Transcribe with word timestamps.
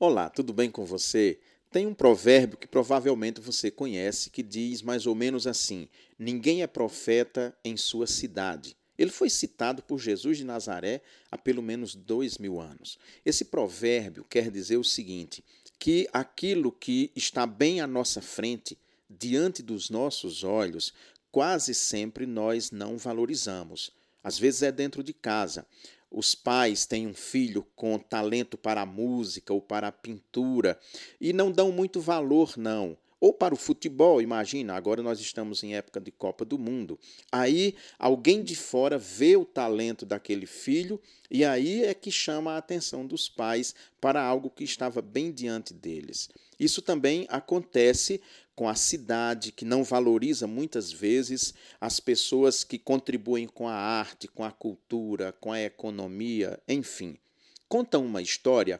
Olá, 0.00 0.28
tudo 0.28 0.52
bem 0.52 0.72
com 0.72 0.84
você? 0.84 1.38
Tem 1.70 1.86
um 1.86 1.94
provérbio 1.94 2.58
que 2.58 2.66
provavelmente 2.66 3.40
você 3.40 3.70
conhece 3.70 4.28
que 4.28 4.42
diz 4.42 4.82
mais 4.82 5.06
ou 5.06 5.14
menos 5.14 5.46
assim: 5.46 5.88
Ninguém 6.18 6.64
é 6.64 6.66
profeta 6.66 7.56
em 7.64 7.76
sua 7.76 8.08
cidade. 8.08 8.76
Ele 8.98 9.12
foi 9.12 9.30
citado 9.30 9.84
por 9.84 10.00
Jesus 10.00 10.36
de 10.36 10.42
Nazaré 10.44 11.00
há 11.30 11.38
pelo 11.38 11.62
menos 11.62 11.94
dois 11.94 12.38
mil 12.38 12.60
anos. 12.60 12.98
Esse 13.24 13.44
provérbio 13.44 14.26
quer 14.28 14.50
dizer 14.50 14.78
o 14.78 14.84
seguinte: 14.84 15.44
que 15.78 16.08
aquilo 16.12 16.72
que 16.72 17.12
está 17.14 17.46
bem 17.46 17.80
à 17.80 17.86
nossa 17.86 18.20
frente, 18.20 18.76
diante 19.08 19.62
dos 19.62 19.90
nossos 19.90 20.42
olhos, 20.42 20.92
quase 21.30 21.72
sempre 21.72 22.26
nós 22.26 22.72
não 22.72 22.98
valorizamos. 22.98 23.92
Às 24.24 24.40
vezes 24.40 24.62
é 24.62 24.72
dentro 24.72 25.04
de 25.04 25.12
casa 25.12 25.64
os 26.16 26.34
pais 26.34 26.86
têm 26.86 27.08
um 27.08 27.14
filho 27.14 27.66
com 27.74 27.98
talento 27.98 28.56
para 28.56 28.82
a 28.82 28.86
música 28.86 29.52
ou 29.52 29.60
para 29.60 29.88
a 29.88 29.92
pintura 29.92 30.78
e 31.20 31.32
não 31.32 31.50
dão 31.50 31.72
muito 31.72 32.00
valor, 32.00 32.56
não. 32.56 32.96
Ou 33.24 33.32
para 33.32 33.54
o 33.54 33.56
futebol, 33.56 34.20
imagina, 34.20 34.74
agora 34.74 35.02
nós 35.02 35.18
estamos 35.18 35.64
em 35.64 35.74
época 35.74 35.98
de 35.98 36.10
Copa 36.10 36.44
do 36.44 36.58
Mundo. 36.58 36.98
Aí 37.32 37.74
alguém 37.98 38.42
de 38.42 38.54
fora 38.54 38.98
vê 38.98 39.34
o 39.34 39.46
talento 39.46 40.04
daquele 40.04 40.44
filho 40.44 41.00
e 41.30 41.42
aí 41.42 41.84
é 41.84 41.94
que 41.94 42.10
chama 42.10 42.52
a 42.52 42.58
atenção 42.58 43.06
dos 43.06 43.26
pais 43.26 43.74
para 43.98 44.22
algo 44.22 44.50
que 44.50 44.62
estava 44.62 45.00
bem 45.00 45.32
diante 45.32 45.72
deles. 45.72 46.28
Isso 46.60 46.82
também 46.82 47.26
acontece 47.30 48.20
com 48.54 48.68
a 48.68 48.74
cidade, 48.74 49.52
que 49.52 49.64
não 49.64 49.82
valoriza 49.82 50.46
muitas 50.46 50.92
vezes 50.92 51.54
as 51.80 51.98
pessoas 52.00 52.62
que 52.62 52.78
contribuem 52.78 53.46
com 53.46 53.66
a 53.66 53.74
arte, 53.74 54.28
com 54.28 54.44
a 54.44 54.52
cultura, 54.52 55.32
com 55.40 55.50
a 55.50 55.62
economia, 55.62 56.60
enfim. 56.68 57.16
Conta 57.70 57.98
uma 57.98 58.20
história 58.20 58.78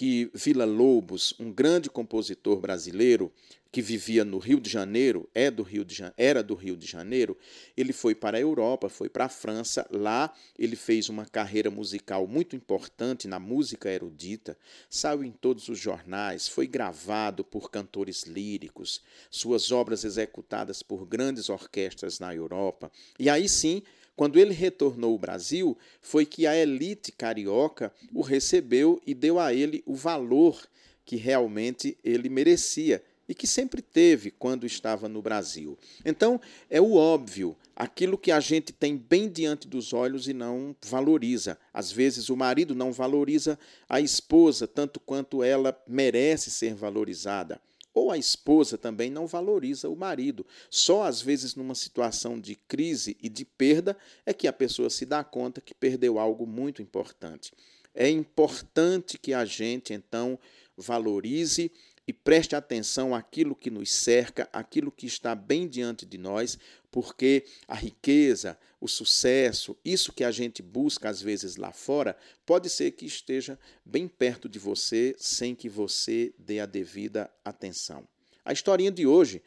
que 0.00 0.30
Vila 0.32 0.64
Lobos, 0.64 1.34
um 1.38 1.52
grande 1.52 1.90
compositor 1.90 2.58
brasileiro 2.58 3.30
que 3.70 3.82
vivia 3.82 4.24
no 4.24 4.38
Rio 4.38 4.58
de 4.58 4.70
Janeiro, 4.70 5.28
é 5.34 5.50
do 5.50 5.62
Rio 5.62 5.84
de, 5.84 6.02
era 6.16 6.42
do 6.42 6.54
Rio 6.54 6.74
de 6.74 6.86
Janeiro, 6.86 7.36
ele 7.76 7.92
foi 7.92 8.14
para 8.14 8.38
a 8.38 8.40
Europa, 8.40 8.88
foi 8.88 9.10
para 9.10 9.26
a 9.26 9.28
França, 9.28 9.86
lá 9.90 10.32
ele 10.58 10.74
fez 10.74 11.10
uma 11.10 11.26
carreira 11.26 11.70
musical 11.70 12.26
muito 12.26 12.56
importante 12.56 13.28
na 13.28 13.38
música 13.38 13.90
erudita, 13.90 14.56
saiu 14.88 15.22
em 15.22 15.30
todos 15.30 15.68
os 15.68 15.78
jornais, 15.78 16.48
foi 16.48 16.66
gravado 16.66 17.44
por 17.44 17.70
cantores 17.70 18.22
líricos, 18.22 19.02
suas 19.30 19.70
obras 19.70 20.02
executadas 20.02 20.82
por 20.82 21.04
grandes 21.04 21.50
orquestras 21.50 22.18
na 22.18 22.34
Europa. 22.34 22.90
E 23.18 23.28
aí 23.28 23.46
sim, 23.46 23.82
quando 24.16 24.38
ele 24.38 24.52
retornou 24.52 25.12
ao 25.12 25.18
Brasil, 25.18 25.76
foi 26.00 26.26
que 26.26 26.46
a 26.46 26.56
elite 26.56 27.12
carioca 27.12 27.92
o 28.12 28.20
recebeu 28.20 29.00
e 29.06 29.14
deu 29.14 29.38
a 29.38 29.54
ele 29.54 29.82
o 29.86 29.94
valor 29.94 30.60
que 31.04 31.16
realmente 31.16 31.96
ele 32.04 32.28
merecia 32.28 33.02
e 33.30 33.34
que 33.34 33.46
sempre 33.46 33.80
teve 33.80 34.30
quando 34.30 34.66
estava 34.66 35.08
no 35.08 35.22
Brasil. 35.22 35.78
Então, 36.04 36.40
é 36.68 36.80
o 36.80 36.94
óbvio, 36.94 37.56
aquilo 37.76 38.18
que 38.18 38.32
a 38.32 38.40
gente 38.40 38.72
tem 38.72 38.96
bem 38.96 39.28
diante 39.28 39.68
dos 39.68 39.92
olhos 39.92 40.26
e 40.26 40.32
não 40.32 40.74
valoriza. 40.84 41.56
Às 41.72 41.92
vezes, 41.92 42.28
o 42.28 42.36
marido 42.36 42.74
não 42.74 42.92
valoriza 42.92 43.56
a 43.88 44.00
esposa 44.00 44.66
tanto 44.66 44.98
quanto 44.98 45.44
ela 45.44 45.80
merece 45.86 46.50
ser 46.50 46.74
valorizada. 46.74 47.60
Ou 48.00 48.10
a 48.10 48.16
esposa 48.16 48.78
também 48.78 49.10
não 49.10 49.26
valoriza 49.26 49.90
o 49.90 49.94
marido. 49.94 50.46
Só 50.70 51.02
às 51.02 51.20
vezes 51.20 51.54
numa 51.54 51.74
situação 51.74 52.40
de 52.40 52.56
crise 52.56 53.14
e 53.20 53.28
de 53.28 53.44
perda 53.44 53.94
é 54.24 54.32
que 54.32 54.48
a 54.48 54.52
pessoa 54.54 54.88
se 54.88 55.04
dá 55.04 55.22
conta 55.22 55.60
que 55.60 55.74
perdeu 55.74 56.18
algo 56.18 56.46
muito 56.46 56.80
importante. 56.80 57.52
É 57.94 58.08
importante 58.08 59.18
que 59.18 59.34
a 59.34 59.44
gente 59.44 59.92
então 59.92 60.38
valorize 60.78 61.70
e 62.10 62.12
preste 62.12 62.56
atenção 62.56 63.14
àquilo 63.14 63.54
que 63.54 63.70
nos 63.70 63.92
cerca, 63.92 64.48
aquilo 64.52 64.90
que 64.90 65.06
está 65.06 65.32
bem 65.32 65.68
diante 65.68 66.04
de 66.04 66.18
nós, 66.18 66.58
porque 66.90 67.44
a 67.68 67.74
riqueza, 67.76 68.58
o 68.80 68.88
sucesso, 68.88 69.78
isso 69.84 70.12
que 70.12 70.24
a 70.24 70.32
gente 70.32 70.60
busca 70.60 71.08
às 71.08 71.22
vezes 71.22 71.54
lá 71.54 71.70
fora, 71.70 72.16
pode 72.44 72.68
ser 72.68 72.90
que 72.90 73.06
esteja 73.06 73.56
bem 73.84 74.08
perto 74.08 74.48
de 74.48 74.58
você 74.58 75.14
sem 75.18 75.54
que 75.54 75.68
você 75.68 76.34
dê 76.36 76.58
a 76.58 76.66
devida 76.66 77.30
atenção. 77.44 78.04
A 78.44 78.52
historinha 78.52 78.90
de 78.90 79.06
hoje 79.06 79.40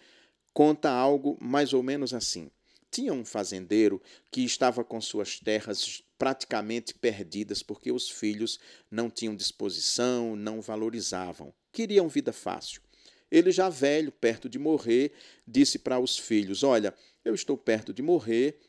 conta 0.53 0.89
algo 0.89 1.37
mais 1.41 1.73
ou 1.73 1.83
menos 1.83 2.13
assim. 2.13 2.49
Tinha 2.93 3.11
um 3.11 3.25
fazendeiro 3.25 4.01
que 4.31 4.45
estava 4.45 4.83
com 4.83 5.01
suas 5.01 5.39
terras 5.39 6.01
praticamente 6.17 6.93
perdidas 6.93 7.61
porque 7.61 7.91
os 7.91 8.09
filhos 8.09 8.59
não 8.89 9.09
tinham 9.09 9.35
disposição, 9.35 10.35
não 10.35 10.61
valorizavam 10.61 11.53
queriam 11.73 12.07
vida 12.07 12.31
fácil. 12.31 12.81
Ele, 13.29 13.51
já 13.51 13.67
velho, 13.67 14.11
perto 14.11 14.47
de 14.47 14.59
morrer, 14.59 15.11
disse 15.45 15.79
para 15.79 15.99
os 15.99 16.17
filhos: 16.17 16.63
Olha, 16.63 16.93
eu 17.25 17.33
estou 17.33 17.57
perto 17.57 17.91
de 17.91 18.03
morrer, 18.03 18.59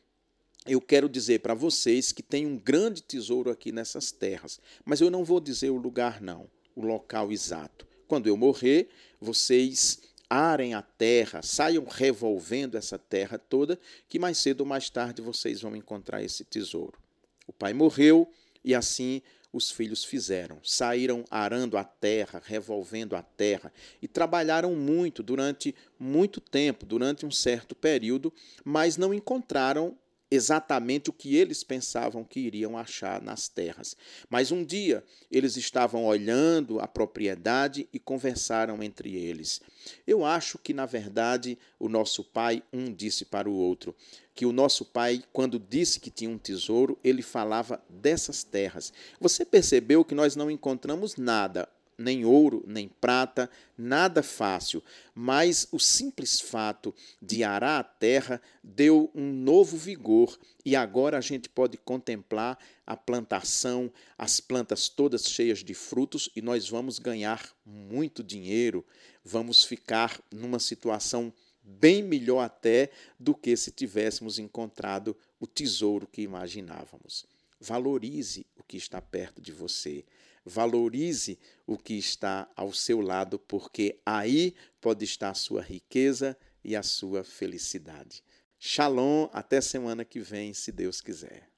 eu 0.66 0.80
quero 0.80 1.08
dizer 1.08 1.40
para 1.40 1.52
vocês 1.52 2.10
que 2.10 2.22
tem 2.22 2.46
um 2.46 2.58
grande 2.58 3.02
tesouro 3.02 3.50
aqui 3.50 3.70
nessas 3.70 4.10
terras, 4.10 4.58
mas 4.84 5.02
eu 5.02 5.10
não 5.10 5.22
vou 5.22 5.38
dizer 5.38 5.68
o 5.68 5.76
lugar, 5.76 6.20
não, 6.20 6.50
o 6.74 6.80
local 6.80 7.30
exato. 7.30 7.86
Quando 8.08 8.26
eu 8.26 8.36
morrer, 8.36 8.88
vocês 9.20 10.00
arem 10.34 10.74
a 10.74 10.82
terra, 10.82 11.42
saiam 11.42 11.84
revolvendo 11.84 12.76
essa 12.76 12.98
terra 12.98 13.38
toda, 13.38 13.78
que 14.08 14.18
mais 14.18 14.38
cedo 14.38 14.62
ou 14.62 14.66
mais 14.66 14.90
tarde 14.90 15.22
vocês 15.22 15.60
vão 15.62 15.76
encontrar 15.76 16.22
esse 16.22 16.44
tesouro. 16.44 16.98
O 17.46 17.52
pai 17.52 17.72
morreu 17.72 18.28
e 18.64 18.74
assim 18.74 19.22
os 19.52 19.70
filhos 19.70 20.04
fizeram. 20.04 20.58
Saíram 20.64 21.24
arando 21.30 21.78
a 21.78 21.84
terra, 21.84 22.42
revolvendo 22.44 23.14
a 23.14 23.22
terra 23.22 23.72
e 24.02 24.08
trabalharam 24.08 24.74
muito 24.74 25.22
durante 25.22 25.74
muito 25.98 26.40
tempo, 26.40 26.84
durante 26.84 27.24
um 27.24 27.30
certo 27.30 27.74
período, 27.74 28.32
mas 28.64 28.96
não 28.96 29.14
encontraram 29.14 29.96
exatamente 30.34 31.10
o 31.10 31.12
que 31.12 31.36
eles 31.36 31.62
pensavam 31.62 32.24
que 32.24 32.40
iriam 32.40 32.76
achar 32.76 33.22
nas 33.22 33.48
terras. 33.48 33.96
Mas 34.28 34.50
um 34.50 34.64
dia 34.64 35.04
eles 35.30 35.56
estavam 35.56 36.04
olhando 36.04 36.80
a 36.80 36.86
propriedade 36.86 37.88
e 37.92 37.98
conversaram 37.98 38.82
entre 38.82 39.14
eles. 39.14 39.60
Eu 40.06 40.24
acho 40.24 40.58
que, 40.58 40.72
na 40.72 40.86
verdade, 40.86 41.58
o 41.78 41.88
nosso 41.88 42.24
pai, 42.24 42.62
um 42.72 42.92
disse 42.92 43.24
para 43.24 43.48
o 43.48 43.54
outro, 43.54 43.94
que 44.34 44.46
o 44.46 44.52
nosso 44.52 44.84
pai, 44.84 45.22
quando 45.32 45.58
disse 45.58 46.00
que 46.00 46.10
tinha 46.10 46.30
um 46.30 46.38
tesouro, 46.38 46.98
ele 47.04 47.22
falava 47.22 47.82
dessas 47.88 48.42
terras. 48.42 48.92
Você 49.20 49.44
percebeu 49.44 50.04
que 50.04 50.14
nós 50.14 50.34
não 50.34 50.50
encontramos 50.50 51.16
nada 51.16 51.68
nem 51.98 52.24
ouro, 52.24 52.64
nem 52.66 52.88
prata, 52.88 53.50
nada 53.76 54.22
fácil, 54.22 54.82
mas 55.14 55.68
o 55.72 55.78
simples 55.78 56.40
fato 56.40 56.94
de 57.20 57.44
arar 57.44 57.80
a 57.80 57.84
terra 57.84 58.40
deu 58.62 59.10
um 59.14 59.32
novo 59.32 59.76
vigor. 59.76 60.38
E 60.64 60.74
agora 60.74 61.18
a 61.18 61.20
gente 61.20 61.48
pode 61.48 61.76
contemplar 61.76 62.58
a 62.86 62.96
plantação, 62.96 63.92
as 64.16 64.40
plantas 64.40 64.88
todas 64.88 65.28
cheias 65.28 65.62
de 65.62 65.74
frutos 65.74 66.28
e 66.34 66.42
nós 66.42 66.68
vamos 66.68 66.98
ganhar 66.98 67.54
muito 67.64 68.22
dinheiro, 68.22 68.84
vamos 69.24 69.64
ficar 69.64 70.20
numa 70.32 70.58
situação 70.58 71.32
bem 71.62 72.02
melhor 72.02 72.40
até 72.40 72.90
do 73.18 73.34
que 73.34 73.56
se 73.56 73.70
tivéssemos 73.70 74.38
encontrado 74.38 75.16
o 75.40 75.46
tesouro 75.46 76.06
que 76.06 76.22
imaginávamos. 76.22 77.33
Valorize 77.64 78.46
o 78.54 78.62
que 78.62 78.76
está 78.76 79.00
perto 79.00 79.40
de 79.40 79.50
você. 79.50 80.04
Valorize 80.44 81.38
o 81.66 81.78
que 81.78 81.94
está 81.94 82.46
ao 82.54 82.74
seu 82.74 83.00
lado, 83.00 83.38
porque 83.38 83.98
aí 84.04 84.54
pode 84.82 85.04
estar 85.04 85.30
a 85.30 85.34
sua 85.34 85.62
riqueza 85.62 86.36
e 86.62 86.76
a 86.76 86.82
sua 86.82 87.24
felicidade. 87.24 88.22
Shalom, 88.58 89.28
até 89.32 89.62
semana 89.62 90.04
que 90.04 90.20
vem, 90.20 90.52
se 90.52 90.70
Deus 90.70 91.00
quiser. 91.00 91.53